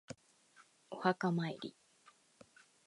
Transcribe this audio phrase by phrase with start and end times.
[0.89, 1.75] お墓参り